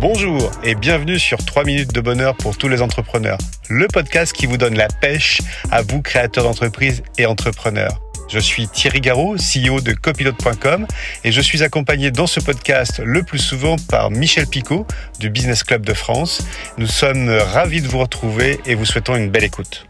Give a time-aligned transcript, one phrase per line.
[0.00, 3.38] Bonjour et bienvenue sur 3 minutes de bonheur pour tous les entrepreneurs,
[3.68, 5.40] le podcast qui vous donne la pêche
[5.72, 8.00] à vous créateurs d'entreprise et entrepreneurs.
[8.28, 10.86] Je suis Thierry Garot, CEO de copilote.com
[11.24, 14.86] et je suis accompagné dans ce podcast le plus souvent par Michel Picot
[15.18, 16.46] du Business Club de France.
[16.76, 19.84] Nous sommes ravis de vous retrouver et vous souhaitons une belle écoute.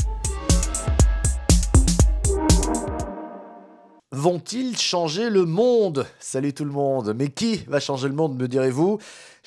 [4.11, 6.05] Vont-ils changer le monde?
[6.19, 7.15] Salut tout le monde.
[7.17, 8.99] Mais qui va changer le monde, me direz-vous?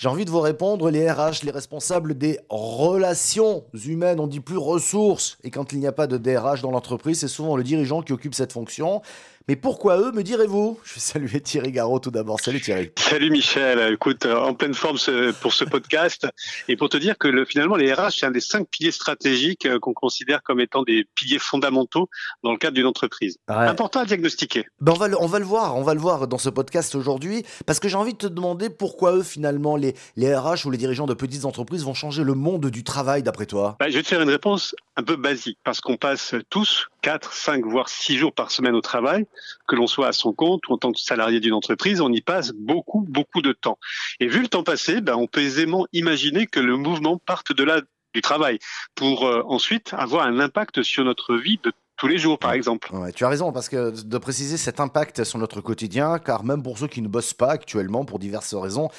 [0.02, 4.57] J'ai envie de vous répondre, les RH, les responsables des relations humaines, on dit plus
[4.57, 5.37] ressources.
[5.43, 8.11] Et quand il n'y a pas de DRH dans l'entreprise, c'est souvent le dirigeant qui
[8.11, 9.04] occupe cette fonction.
[9.47, 10.79] Mais pourquoi eux, me direz-vous?
[10.83, 12.39] Je vais saluer Thierry Garot tout d'abord.
[12.39, 12.91] Salut Thierry.
[12.97, 13.93] Salut Michel.
[13.93, 14.97] Écoute, euh, en pleine forme
[15.41, 16.27] pour ce podcast.
[16.68, 19.65] Et pour te dire que le, finalement, les RH, c'est un des cinq piliers stratégiques
[19.65, 22.07] euh, qu'on considère comme étant des piliers fondamentaux
[22.43, 23.38] dans le cadre d'une entreprise.
[23.47, 24.65] Important à diagnostiquer.
[24.79, 26.93] Ben on, va le, on va le voir, on va le voir dans ce podcast
[26.93, 27.43] aujourd'hui.
[27.65, 30.77] Parce que j'ai envie de te demander pourquoi eux, finalement, les, les RH ou les
[30.77, 33.77] dirigeants de petites entreprises vont changer le monde du travail, d'après toi?
[33.79, 35.57] Ben, Je vais te faire une réponse un peu basique.
[35.63, 39.25] Parce qu'on passe tous 4, 5, voire 6 jours par semaine au travail
[39.67, 42.21] que l'on soit à son compte ou en tant que salarié d'une entreprise, on y
[42.21, 43.77] passe beaucoup, beaucoup de temps.
[44.19, 47.63] Et vu le temps passé, ben, on peut aisément imaginer que le mouvement parte de
[47.63, 47.81] là
[48.13, 48.59] du travail
[48.95, 52.94] pour euh, ensuite avoir un impact sur notre vie de tous les jours, par exemple.
[52.95, 56.63] Ouais, tu as raison, parce que de préciser cet impact sur notre quotidien, car même
[56.63, 58.89] pour ceux qui ne bossent pas actuellement, pour diverses raisons,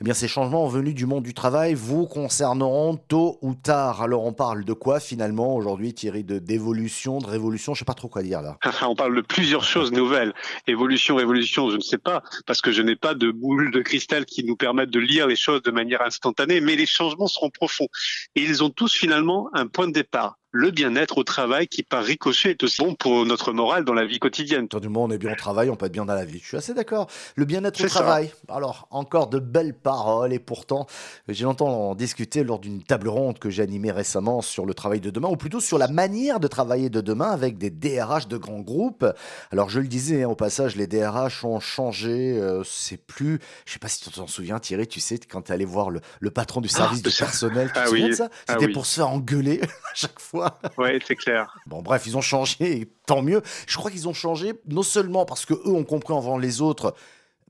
[0.00, 4.00] eh bien, ces changements venus du monde du travail vous concerneront tôt ou tard.
[4.00, 7.74] Alors, on parle de quoi finalement aujourd'hui, Thierry De d'évolution, de révolution?
[7.74, 8.56] Je sais pas trop quoi dire là.
[8.88, 10.32] on parle de plusieurs choses nouvelles.
[10.66, 14.24] Évolution, révolution, je ne sais pas, parce que je n'ai pas de boule de cristal
[14.24, 17.88] qui nous permettent de lire les choses de manière instantanée, mais les changements seront profonds.
[18.36, 22.02] Et ils ont tous finalement un point de départ le bien-être au travail qui par
[22.02, 24.66] ricochet est aussi bon pour notre morale dans la vie quotidienne.
[24.66, 26.40] Tout du monde, on est bien au travail, on peut être bien dans la vie.
[26.40, 27.06] Je suis assez d'accord.
[27.36, 28.32] Le bien-être au travail.
[28.48, 30.86] Alors, encore de belles paroles et pourtant,
[31.28, 35.00] j'ai longtemps en discuté lors d'une table ronde que j'ai animée récemment sur le travail
[35.00, 38.36] de demain, ou plutôt sur la manière de travailler de demain avec des DRH de
[38.36, 39.06] grands groupes.
[39.52, 42.36] Alors, je le disais, hein, au passage, les DRH ont changé.
[42.38, 45.52] Euh, c'est plus, je sais pas si tu t'en souviens, Thierry, tu sais, quand tu
[45.52, 48.28] allais voir le, patron du ah, service du personnel, tu te ah souviens de ça?
[48.48, 50.39] Ah C'était pour se faire engueuler à chaque fois.
[50.78, 51.56] Oui, c'est clair.
[51.66, 53.42] Bon, bref, ils ont changé, tant mieux.
[53.66, 56.94] Je crois qu'ils ont changé non seulement parce que eux ont compris en les autres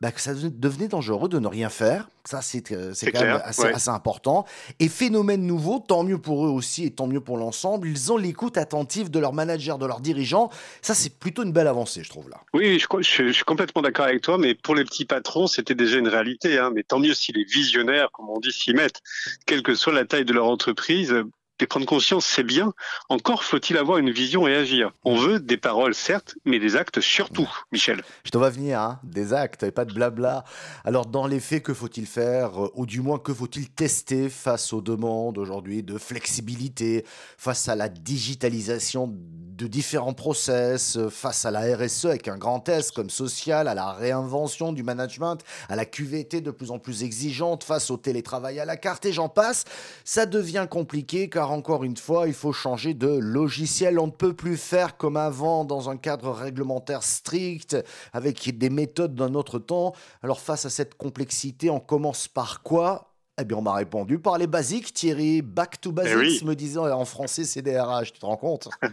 [0.00, 2.08] bah, que ça devenait dangereux de ne rien faire.
[2.24, 4.46] Ça, c'est euh, quand même assez, assez, important.
[4.78, 8.16] Et phénomène nouveau, tant mieux pour eux aussi et tant mieux pour l'ensemble, ils ont
[8.16, 10.48] l'écoute attentive de leurs managers, de leurs dirigeants.
[10.80, 12.40] Ça, c'est plutôt une belle avancée, je trouve, là.
[12.54, 15.98] Oui, je, je, suis complètement d'accord avec toi, mais pour les petits patrons, c'était déjà
[15.98, 16.58] une réalité.
[16.58, 16.70] Hein.
[16.74, 19.02] Mais tant mieux si les visionnaires, comme on dit, s'y mettent,
[19.44, 21.14] quelle que soit la taille de leur entreprise,
[21.62, 22.72] et prendre conscience, c'est bien.
[23.08, 24.92] Encore faut-il avoir une vision et agir.
[25.04, 28.02] On veut des paroles, certes, mais des actes surtout, Michel.
[28.24, 30.44] Je te vois venir, hein des actes et pas de blabla.
[30.84, 34.80] Alors, dans les faits, que faut-il faire Ou du moins, que faut-il tester face aux
[34.80, 37.04] demandes aujourd'hui de flexibilité,
[37.36, 42.90] face à la digitalisation de différents process, face à la RSE avec un grand S
[42.90, 45.36] comme social, à la réinvention du management,
[45.68, 49.12] à la QVT de plus en plus exigeante, face au télétravail à la carte et
[49.12, 49.64] j'en passe,
[50.02, 53.98] ça devient compliqué car encore une fois, il faut changer de logiciel.
[53.98, 57.76] On ne peut plus faire comme avant dans un cadre réglementaire strict,
[58.12, 59.94] avec des méthodes d'un autre temps.
[60.22, 63.10] Alors face à cette complexité, on commence par quoi?
[63.40, 65.40] Eh bien, on m'a répondu par les basiques, Thierry.
[65.40, 68.12] Back to eh basics, me disant en français CDRH.
[68.12, 68.68] Tu te rends compte?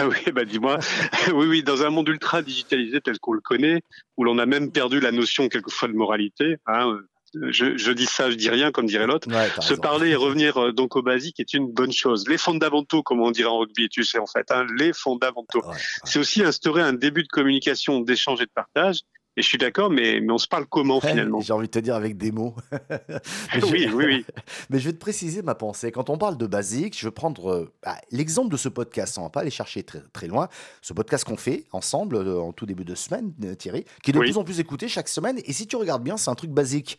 [0.00, 0.78] Oui, bah dis-moi.
[1.34, 3.82] oui, oui, dans un monde ultra digitalisé tel qu'on le connaît,
[4.16, 7.00] où l'on a même perdu la notion quelquefois de moralité, hein,
[7.34, 9.28] je, dis ça, je dis rien, comme dirait l'autre.
[9.60, 12.26] Se parler et revenir euh, donc au basique est une bonne chose.
[12.28, 15.62] Les fondamentaux, comme on dirait en rugby, tu sais en fait, hein, les fondamentaux.
[16.04, 19.00] C'est aussi instaurer un début de communication, d'échange et de partage.
[19.38, 21.78] Et je suis d'accord, mais, mais on se parle comment finalement J'ai envie de te
[21.78, 22.56] dire avec des mots.
[23.70, 24.26] oui, oui, oui.
[24.70, 25.92] Mais je vais te préciser ma pensée.
[25.92, 29.22] Quand on parle de basique, je vais prendre euh, bah, l'exemple de ce podcast, on
[29.22, 30.48] va pas aller chercher très, très loin.
[30.82, 34.18] Ce podcast qu'on fait ensemble euh, en tout début de semaine, Thierry, qui est de
[34.18, 35.38] plus en plus écouté chaque semaine.
[35.44, 36.98] Et si tu regardes bien, c'est un truc basique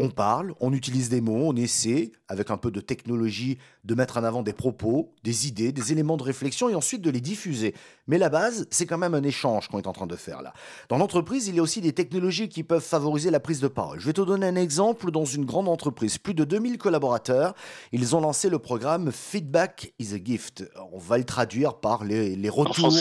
[0.00, 4.16] on parle, on utilise des mots, on essaie, avec un peu de technologie, de mettre
[4.16, 7.74] en avant des propos, des idées, des éléments de réflexion et ensuite de les diffuser.
[8.06, 10.54] Mais la base, c'est quand même un échange qu'on est en train de faire là.
[10.88, 14.00] Dans l'entreprise, il y a aussi des technologies qui peuvent favoriser la prise de parole.
[14.00, 17.54] Je vais te donner un exemple dans une grande entreprise, plus de 2000 collaborateurs.
[17.92, 20.64] Ils ont lancé le programme Feedback is a Gift.
[20.92, 22.92] On va le traduire par les, retours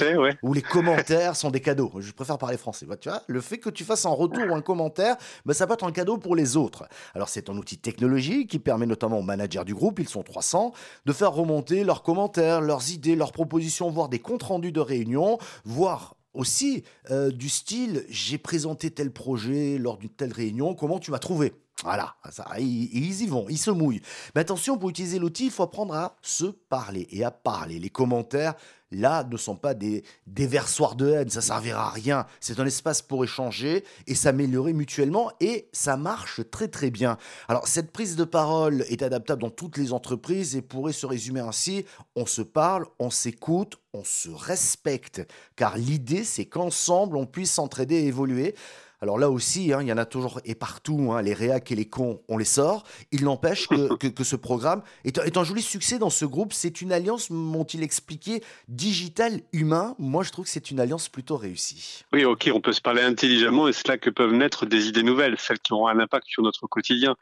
[0.44, 1.92] ou les commentaires sont des cadeaux.
[2.00, 2.86] Je préfère parler français.
[3.02, 5.16] Tu vois, le fait que tu fasses un retour ou un commentaire,
[5.46, 6.88] ben, ça peut être un cadeau pour les autres.
[7.16, 10.74] Alors c'est un outil technologique qui permet notamment aux managers du groupe, ils sont 300,
[11.06, 15.38] de faire remonter leurs commentaires, leurs idées, leurs propositions, voire des comptes rendus de réunion,
[15.66, 21.12] voire aussi euh, du style j'ai présenté tel projet lors d'une telle réunion, comment tu
[21.12, 21.54] m'as trouvé?
[21.84, 22.16] Voilà,
[22.60, 24.02] ils, y vont, ils se mouillent.
[24.36, 27.80] Mais attention, pour utiliser l'outil, il faut apprendre à se parler et à parler.
[27.80, 28.56] Les commentaires,
[28.92, 32.26] là, ne sont pas des déversoirs de haine, ça servira à rien.
[32.40, 37.18] C'est un espace pour échanger et s'améliorer mutuellement et ça marche très très bien.
[37.48, 41.40] Alors, cette prise de parole est adaptable dans toutes les entreprises et pourrait se résumer
[41.40, 45.22] ainsi, on se parle, on s'écoute, on se respecte.
[45.56, 48.56] Car l'idée, c'est qu'ensemble, on puisse s'entraider et évoluer.
[49.02, 51.76] Alors là aussi, hein, il y en a toujours et partout, hein, les réacs et
[51.76, 52.84] les cons, on les sort.
[53.12, 56.52] Il n'empêche que, que, ce programme est, un joli succès dans ce groupe.
[56.52, 59.96] C'est une alliance, m'ont-ils expliqué, digital humain.
[60.00, 62.04] Moi, je trouve que c'est une alliance plutôt réussie.
[62.12, 65.04] Oui, ok, on peut se parler intelligemment et c'est là que peuvent naître des idées
[65.04, 67.16] nouvelles, celles qui auront un impact sur notre quotidien.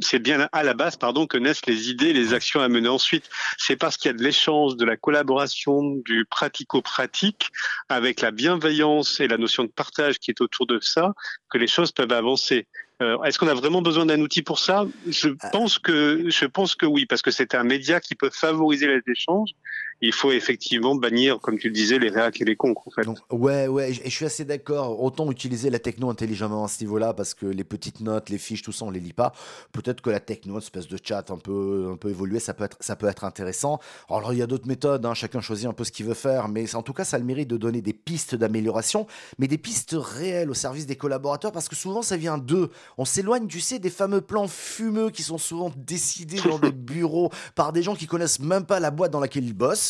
[0.00, 3.28] C'est bien à la base, pardon, que naissent les idées, les actions à mener ensuite.
[3.58, 7.50] C'est parce qu'il y a de l'échange, de la collaboration, du pratico-pratique,
[7.90, 11.12] avec la bienveillance et la notion de partage qui est autour de ça,
[11.50, 12.66] que les choses peuvent avancer.
[13.00, 14.86] Euh, est-ce qu'on a vraiment besoin d'un outil pour ça?
[15.06, 15.36] Je euh.
[15.52, 19.00] pense que je pense que oui, parce que c'est un média qui peut favoriser les
[19.12, 19.50] échanges
[20.00, 23.08] il faut effectivement bannir, comme tu le disais, les réacs et les cons, en fait.
[23.30, 25.02] ouais, ouais, et je suis assez d'accord.
[25.02, 28.62] Autant utiliser la techno intelligemment à ce niveau-là, parce que les petites notes, les fiches,
[28.62, 29.32] tout ça, on les lit pas.
[29.72, 32.76] Peut-être que la techno, espèce de chat un peu, un peu évolué, ça peut être,
[32.80, 33.80] ça peut être intéressant.
[34.08, 36.48] Alors, il y a d'autres méthodes, hein, chacun choisit un peu ce qu'il veut faire,
[36.48, 39.06] mais en tout cas, ça a le mérite de donner des pistes d'amélioration,
[39.38, 42.70] mais des pistes réelles au service des collaborateurs, parce que souvent, ça vient d'eux.
[42.98, 47.30] On s'éloigne, tu sais, des fameux plans fumeux qui sont souvent décidés dans des bureaux
[47.56, 49.87] par des gens qui connaissent même pas la boîte dans laquelle ils bossent.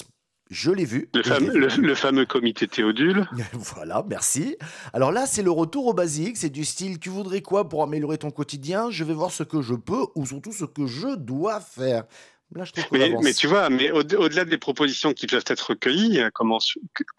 [0.50, 1.10] Je l'ai vu.
[1.14, 3.28] Le fameux, comité Théodule.
[3.52, 4.56] voilà, merci.
[4.92, 6.36] Alors là, c'est le retour au basique.
[6.36, 8.90] C'est du style, tu voudrais quoi pour améliorer ton quotidien?
[8.90, 12.04] Je vais voir ce que je peux ou surtout ce que je dois faire
[12.52, 16.58] mais, tu vois, mais au-delà des propositions qui doivent être recueillies, comment,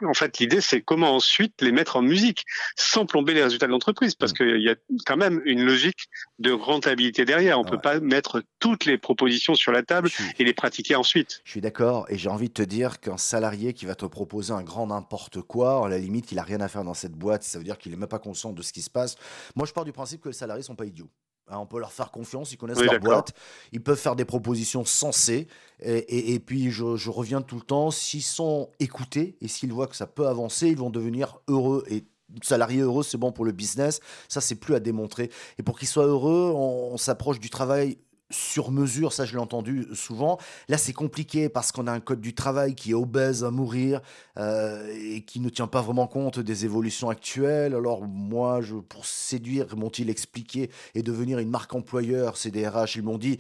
[0.03, 2.45] en fait, l'idée, c'est comment ensuite les mettre en musique
[2.75, 4.35] sans plomber les résultats de l'entreprise, parce mm.
[4.35, 6.09] qu'il y a quand même une logique
[6.39, 7.59] de rentabilité derrière.
[7.59, 10.09] On ne peut pas mettre toutes les propositions sur la table
[10.39, 11.41] et les pratiquer ensuite.
[11.43, 14.53] Je suis d'accord, et j'ai envie de te dire qu'un salarié qui va te proposer
[14.53, 17.43] un grand n'importe quoi, à la limite, il a rien à faire dans cette boîte,
[17.43, 19.15] ça veut dire qu'il est même pas conscient de ce qui se passe.
[19.55, 21.09] Moi, je pars du principe que les salariés sont pas idiots.
[21.49, 23.33] Hein, on peut leur faire confiance, ils connaissent leur boîte,
[23.71, 25.47] ils peuvent faire des propositions sensées.
[25.81, 30.07] Et, puis, je, reviens tout le temps, s'ils sont écoutés et s'ils voient que ça
[30.07, 31.83] peut avancer, ils vont devenir heureux.
[31.89, 32.05] Et
[32.43, 33.99] salarié heureux, c'est bon pour le business.
[34.27, 35.31] Ça, c'est plus à démontrer.
[35.57, 37.97] Et pour qu'ils soient heureux, on s'approche du travail
[38.31, 40.37] sur mesure, ça je l'ai entendu souvent.
[40.67, 44.01] Là c'est compliqué parce qu'on a un code du travail qui est obèse à mourir
[44.37, 47.75] euh, et qui ne tient pas vraiment compte des évolutions actuelles.
[47.75, 53.17] Alors moi, je, pour séduire, m'ont-ils expliqué, et devenir une marque employeur, CDRH, ils m'ont
[53.17, 53.37] dit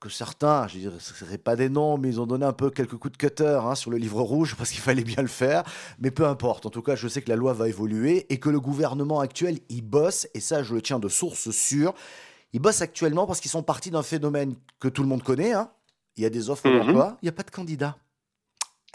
[0.00, 2.96] que certains, je ne seraient pas des noms, mais ils ont donné un peu quelques
[2.96, 5.62] coups de cutter hein, sur le livre rouge parce qu'il fallait bien le faire.
[6.00, 6.66] Mais peu importe.
[6.66, 9.60] En tout cas, je sais que la loi va évoluer et que le gouvernement actuel
[9.68, 10.26] y bosse.
[10.34, 11.94] Et ça, je le tiens de source sûre.
[12.52, 15.52] Ils bossent actuellement parce qu'ils sont partis d'un phénomène que tout le monde connaît.
[15.52, 15.70] Hein.
[16.16, 16.78] Il y a des offres mhm.
[16.78, 17.96] d'emploi, il n'y a pas de candidats.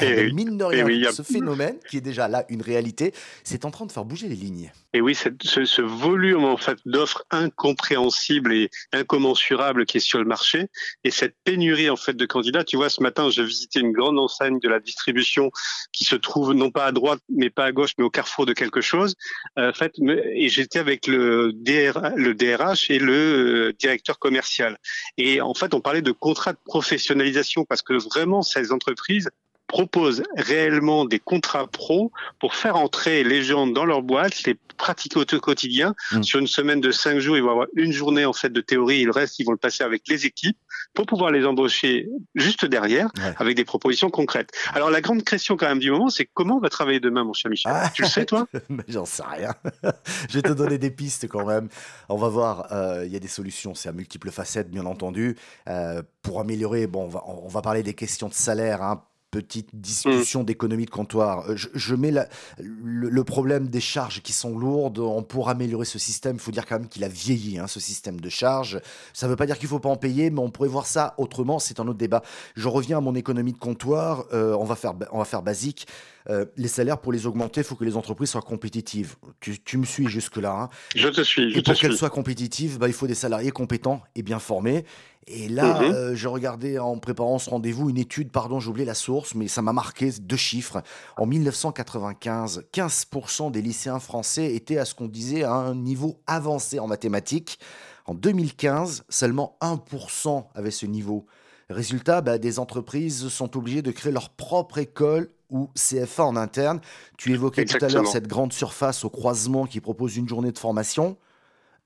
[0.01, 3.13] Et, mine de rien, ce phénomène, qui est déjà là une réalité,
[3.43, 4.71] c'est en train de faire bouger les lignes.
[4.93, 5.29] Et oui, ce,
[5.65, 10.67] ce, volume en fait d'offres incompréhensibles et incommensurables qui est sur le marché,
[11.03, 12.63] et cette pénurie en fait de candidats.
[12.63, 15.51] Tu vois, ce matin, j'ai visité une grande enseigne de la distribution
[15.91, 18.53] qui se trouve non pas à droite, mais pas à gauche, mais au carrefour de
[18.53, 19.15] quelque chose.
[19.57, 19.93] Euh, en fait,
[20.33, 24.77] et j'étais avec le, le DRH et le euh, directeur commercial.
[25.17, 29.29] Et en fait, on parlait de contrat de professionnalisation parce que vraiment, ces entreprises
[29.67, 35.19] propose réellement des contrats pro pour faire entrer les gens dans leur boîte, les pratiquer
[35.19, 35.95] au quotidien.
[36.11, 36.23] Mm.
[36.23, 39.01] Sur une semaine de cinq jours, ils vont avoir une journée en fait de théorie,
[39.01, 40.57] et le reste, ils vont le passer avec les équipes
[40.93, 44.51] pour pouvoir les embaucher juste derrière avec des propositions concrètes.
[44.73, 47.33] Alors la grande question quand même du moment, c'est comment on va travailler demain, mon
[47.33, 47.71] cher Michel?
[47.75, 47.89] Ah.
[47.93, 48.47] Tu le sais, toi?
[48.87, 49.53] J'en sais rien.
[50.29, 51.69] Je vais te donner des pistes quand même.
[52.09, 52.71] On va voir.
[52.71, 53.75] Euh, il y a des solutions.
[53.75, 55.35] C'est à multiples facettes, bien entendu.
[55.67, 58.81] Euh, pour améliorer, bon, on va, on va parler des questions de salaire.
[58.81, 60.45] Hein, petite discussion mm.
[60.45, 61.49] d'économie de comptoir.
[61.49, 62.13] Euh, je, mets
[62.57, 64.99] le, problème des charges qui sont lourdes.
[64.99, 67.79] On pour améliorer ce système, il faut dire quand même qu'il a vieilli, hein, ce
[67.79, 68.79] système de charges.
[69.13, 70.85] Ça ne veut pas dire qu'il ne faut pas en payer, mais on pourrait voir
[70.85, 71.59] ça autrement.
[71.59, 72.23] C'est un autre débat.
[72.55, 74.25] Je reviens à mon économie de comptoir.
[74.33, 75.87] Euh, on, va faire, on va faire basique.
[76.29, 79.15] Euh, les salaires, pour les augmenter, il faut que les entreprises soient compétitives.
[79.39, 80.51] Tu, me suis jusque-là.
[80.51, 80.69] Hein.
[80.95, 81.57] Je te suis.
[81.57, 84.85] et pour qu'elles soient compétitives, bah, il faut des salariés compétents et bien formés.
[85.27, 85.91] Et là, mhm.
[85.91, 89.47] euh, je regardais en préparant ce rendez-vous une étude, pardon, j'ai oublié la source, mais
[89.47, 90.81] ça m'a marqué deux chiffres.
[91.17, 96.79] En 1995, 15% des lycéens français étaient à ce qu'on disait à un niveau avancé
[96.79, 97.59] en mathématiques.
[98.05, 101.25] En 2015, seulement 1% avaient ce niveau.
[101.69, 106.79] Résultat, bah, des entreprises sont obligées de créer leur propre école ou CFA en interne.
[107.17, 110.59] Tu évoquais tout à l'heure cette grande surface au croisement qui propose une journée de
[110.59, 111.17] formation.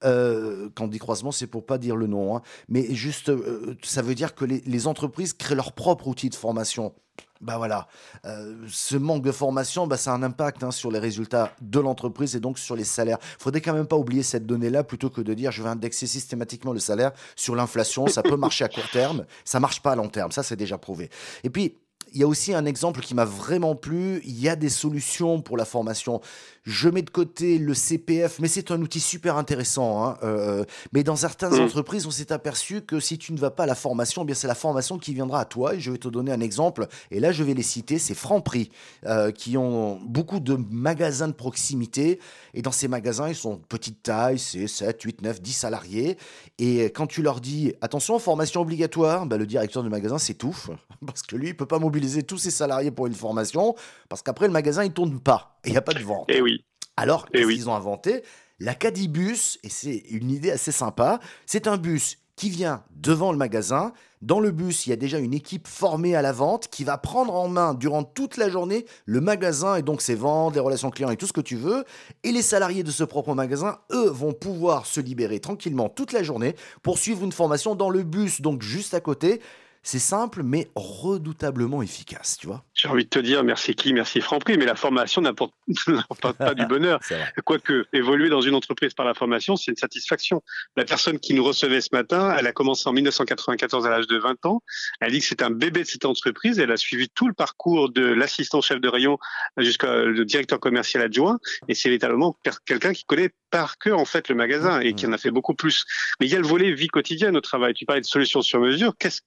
[0.04, 2.42] Euh, quand on dit croisement, c'est pour pas dire le nom, hein.
[2.70, 6.94] mais juste, euh, ça veut dire que les, entreprises créent leur propre outil de formation.
[7.40, 7.88] Bah voilà,
[8.26, 11.80] euh, ce manque de formation, bah, ça a un impact hein, sur les résultats de
[11.80, 13.18] l'entreprise et donc sur les salaires.
[13.40, 16.06] Il faudrait quand même pas oublier cette donnée-là plutôt que de dire je vais indexer
[16.08, 18.08] systématiquement le salaire sur l'inflation.
[18.08, 20.32] Ça peut marcher à court terme, ça marche pas à long terme.
[20.32, 21.10] Ça, c'est déjà prouvé.
[21.44, 21.78] Et puis,
[22.14, 24.22] il y a aussi un exemple qui m'a vraiment plu.
[24.26, 26.22] Il y a des solutions pour la formation.
[26.64, 30.06] Je mets de côté le CPF, mais c'est un outil super intéressant.
[30.06, 30.64] Hein, euh,
[30.94, 31.62] mais dans certaines mmh.
[31.62, 34.36] entreprises, on s'est aperçu que si tu ne vas pas à la formation, eh bien
[34.36, 35.76] c'est la formation qui viendra à toi.
[35.76, 36.88] Et je vais te donner un exemple.
[37.10, 37.98] Et là, je vais les citer.
[37.98, 38.70] C'est Franprix,
[39.06, 42.20] euh, qui ont beaucoup de magasins de proximité.
[42.54, 46.18] Et dans ces magasins, ils sont de petite taille, c'est 7, 8, 9, 10 salariés.
[46.60, 50.70] Et quand tu leur dis, attention, formation obligatoire, ben, le directeur du magasin s'étouffe.
[51.06, 53.76] Parce que lui, il peut pas mobiliser tous ses salariés pour une formation.
[54.10, 55.60] Parce qu'après, le magasin, il tourne pas.
[55.64, 56.30] Et il n'y a pas de vente.
[56.30, 56.64] Et eh oui.
[56.98, 58.24] Alors, eh qu'est-ce qu'ils ont inventé?
[58.60, 63.94] L'Acadibus, et c'est une idée assez sympa, c'est un bus qui vient devant le magasin.
[64.22, 66.98] Dans le bus, il y a déjà une équipe formée à la vente qui va
[66.98, 70.92] prendre en main durant toute la journée le magasin et donc ses ventes, les relations
[70.92, 71.86] clients et tout ce que tu veux.
[72.24, 76.24] Et les salariés de ce propre magasin, eux, vont pouvoir se libérer tranquillement toute la
[76.24, 79.42] journée pour suivre une formation dans le bus, donc juste à côté.
[79.84, 82.64] C'est simple, mais redoutablement efficace, tu vois.
[82.74, 85.54] J'ai envie de te dire merci qui, merci Franprix, mais la formation n'apporte
[86.38, 87.00] pas du bonheur.
[87.46, 90.44] Quoique, évoluer dans une entreprise par la formation, c'est une satisfaction.
[90.76, 94.18] La personne qui nous recevait ce matin, elle a commencé en 1994 à l'âge de
[94.18, 94.62] 20 ans.
[95.00, 96.60] Elle dit que c'est un bébé de cette entreprise.
[96.60, 99.18] Elle a suivi tout le parcours de l'assistant chef de rayon
[99.58, 101.40] jusqu'au directeur commercial adjoint.
[101.68, 105.14] Et c'est véritablement quelqu'un qui connaît par cœur, en fait, le magasin et qui en
[105.14, 105.86] a fait beaucoup plus.
[106.20, 107.74] Mais il y a le volet vie quotidienne au travail.
[107.74, 108.94] Tu parlais de solutions sur mesure.
[108.98, 109.22] Qu'est-ce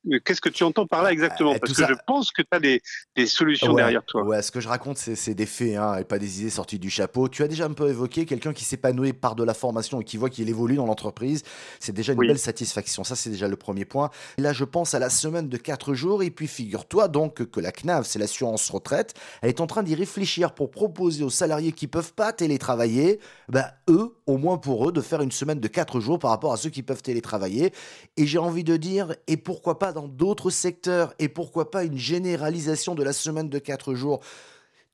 [0.45, 2.81] que tu entends par là exactement euh, Parce que je pense que tu as des,
[3.27, 4.23] solutions derrière toi.
[4.23, 6.91] Ouais, ce que je raconte, c'est des faits hein, et pas des idées sorties du
[6.91, 7.29] chapeau.
[7.29, 10.19] Tu as déjà un peu évoqué quelqu'un qui s'épanouit par de la formation et qui
[10.19, 11.43] voit qu'il évolue dans l'entreprise.
[11.81, 13.05] C'est déjà une belle satisfaction.
[13.05, 14.11] Ça, c'est déjà le premier point.
[14.37, 16.23] là, je pense à la semaine de 4 jours.
[16.23, 19.95] Et puis, figure-toi donc que la CNAV, c'est l'assurance retraite, elle est en train d'y
[19.95, 24.93] réfléchir pour proposer aux salariés qui peuvent pas télétravailler, bah, eux, au moins pour eux,
[24.93, 27.73] de faire une semaine de 4 jours par rapport à ceux qui peuvent télétravailler.
[28.17, 31.99] Et j'ai envie de dire, et pourquoi pas dans d'autres secteurs et pourquoi pas une
[31.99, 34.21] généralisation de la semaine de 4 jours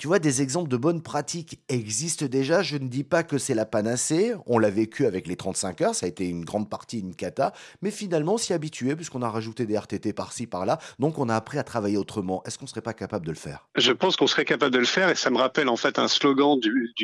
[0.00, 2.62] tu vois, des exemples de bonnes pratiques existent déjà.
[2.62, 4.32] Je ne dis pas que c'est la panacée.
[4.46, 5.94] On l'a vécu avec les 35 heures.
[5.94, 7.52] Ça a été une grande partie, une cata.
[7.82, 10.78] Mais finalement, s'y habitué puisqu'on a rajouté des RTT par-ci, par-là.
[10.98, 12.42] Donc, on a appris à travailler autrement.
[12.46, 13.68] Est-ce qu'on ne serait pas capable de le faire?
[13.76, 15.10] Je pense qu'on serait capable de le faire.
[15.10, 16.94] Et ça me rappelle en fait un slogan du,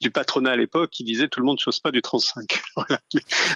[0.00, 2.62] du, patronat à l'époque qui disait tout le monde ne chose pas du 35.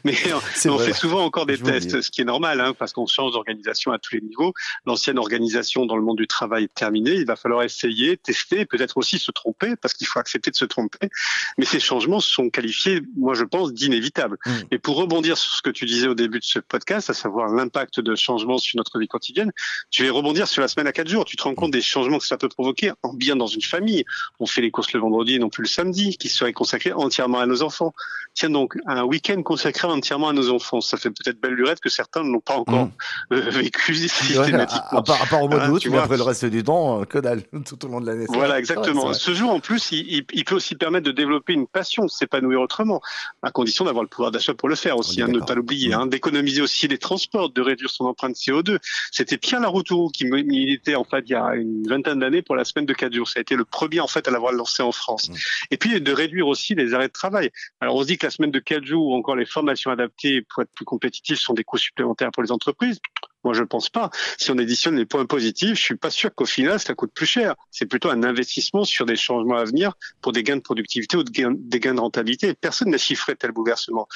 [0.04, 0.40] Mais on,
[0.78, 4.00] fait souvent encore des tests, ce qui est normal hein, parce qu'on change d'organisation à
[4.00, 4.52] tous les niveaux.
[4.86, 7.14] L'ancienne organisation dans le monde du travail est terminée.
[7.14, 10.64] Il va falloir essayer, tester peut-être aussi se tromper, parce qu'il faut accepter de se
[10.64, 11.10] tromper.
[11.58, 14.38] Mais ces changements sont qualifiés, moi je pense, d'inévitables.
[14.46, 14.50] Mm.
[14.70, 17.48] Et pour rebondir sur ce que tu disais au début de ce podcast, à savoir
[17.48, 19.52] l'impact de changements sur notre vie quotidienne,
[19.90, 21.24] tu vais rebondir sur la semaine à quatre jours.
[21.24, 24.04] Tu te rends compte des changements que ça peut provoquer, en bien dans une famille.
[24.40, 27.40] On fait les courses le vendredi et non plus le samedi, qui serait consacré entièrement
[27.40, 27.92] à nos enfants.
[28.34, 31.90] Tiens donc, un week-end consacré entièrement à nos enfants, ça fait peut-être belle lurette que
[31.90, 32.86] certains n'ont pas encore
[33.30, 33.36] mm.
[33.36, 34.98] vécu systématiquement.
[34.98, 37.84] à, part, au mois d'août, mais après le reste du temps, euh, que dalle, tout
[37.84, 38.26] au long de l'année.
[38.28, 39.12] Voilà, exactement.
[39.12, 43.00] Ce jour, en plus, il, peut aussi permettre de développer une passion, s'épanouir autrement,
[43.42, 46.00] à condition d'avoir le pouvoir d'achat pour le faire aussi, hein, ne pas l'oublier, mm.
[46.00, 48.78] hein, d'économiser aussi les transports, de réduire son empreinte CO2.
[49.10, 52.64] C'était Pierre Laroutourou qui militait en fait il y a une vingtaine d'années pour la
[52.64, 53.28] semaine de 4 jours.
[53.28, 55.28] Ça a été le premier en fait à l'avoir lancé en France.
[55.28, 55.34] Mm.
[55.72, 57.50] Et puis de réduire aussi les arrêts de travail.
[57.80, 60.42] Alors on se dit que la semaine de 4 jours ou encore les formations adaptées
[60.42, 63.00] pour être plus compétitifs sont des coûts supplémentaires pour les entreprises.
[63.44, 64.10] Moi, je ne pense pas.
[64.38, 67.26] Si on additionne les points positifs, je suis pas sûr qu'au final, ça coûte plus
[67.26, 67.54] cher.
[67.70, 71.24] C'est plutôt un investissement sur des changements à venir pour des gains de productivité ou
[71.24, 72.54] des gains de rentabilité.
[72.54, 74.06] Personne n'a chiffré tel bouleversement.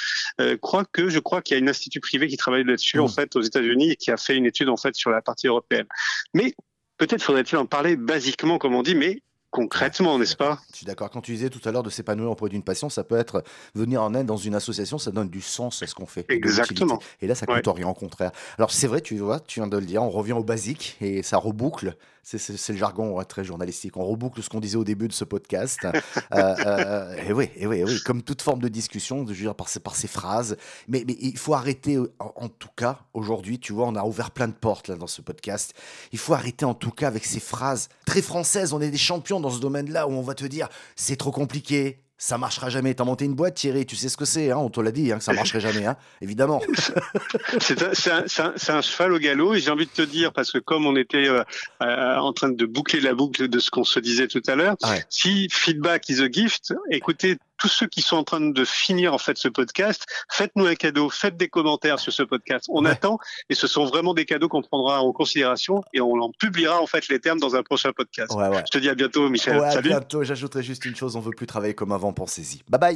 [0.40, 3.06] Euh, crois que je crois qu'il y a un institut privé qui travaille là-dessus en
[3.06, 3.10] mmh.
[3.10, 5.86] fait aux États-Unis et qui a fait une étude en fait sur la partie européenne.
[6.34, 6.54] Mais
[6.98, 11.10] peut-être faudrait-il en parler basiquement, comme on dit, mais concrètement, n'est-ce pas Je suis d'accord.
[11.10, 13.42] Quand tu disais tout à l'heure de s'épanouir auprès d'une passion, ça peut être
[13.74, 16.26] venir en aide dans une association, ça donne du sens à ce qu'on fait.
[16.28, 17.00] Exactement.
[17.20, 18.32] Et là, ça coûte rien, au contraire.
[18.58, 21.22] Alors, c'est vrai, tu vois, tu viens de le dire, on revient au basique et
[21.22, 23.96] ça reboucle c'est le jargon très journalistique.
[23.96, 25.86] On reboucle ce qu'on disait au début de ce podcast.
[26.32, 29.54] Euh, euh, et, oui, et oui, oui, comme toute forme de discussion, je veux dire,
[29.54, 30.56] par, ces, par ces phrases.
[30.88, 34.48] Mais, mais il faut arrêter, en, tout cas, aujourd'hui, tu vois, on a ouvert plein
[34.48, 35.72] de portes là, dans ce podcast.
[36.12, 38.72] Il faut arrêter, en tout cas, avec ces phrases très françaises.
[38.72, 42.00] On est des champions dans ce domaine-là où on va te dire c'est trop compliqué,
[42.18, 42.94] ça marchera jamais.
[42.94, 45.12] T'as monté une boîte, Thierry, tu sais ce que c'est, hein on te l'a dit,
[45.12, 46.60] hein, que ça marcherait jamais, hein évidemment.
[47.60, 50.96] c'est un, cheval au galop, et j'ai envie de te dire, parce que comme on
[50.96, 51.42] était euh,
[51.82, 54.76] euh, en train de boucler la boucle de ce qu'on se disait tout à l'heure,
[55.10, 59.18] si feedback is a gift, écoutez tous ceux qui sont en train de finir en
[59.18, 62.66] fait ce podcast, faites-nous un cadeau, faites des commentaires sur ce podcast.
[62.68, 63.18] On attend
[63.50, 66.86] et ce sont vraiment des cadeaux qu'on prendra en considération et on en publiera en
[66.86, 68.32] fait les termes dans un prochain podcast.
[68.32, 69.58] Je te dis à bientôt, Michel.
[69.60, 69.76] Salut.
[69.76, 70.22] À bientôt.
[70.22, 72.12] J'ajouterai juste une chose on veut plus travailler comme avant.
[72.12, 72.62] Pensez-y.
[72.68, 72.94] Bye bye.